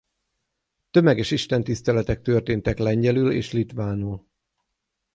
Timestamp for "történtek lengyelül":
2.21-3.31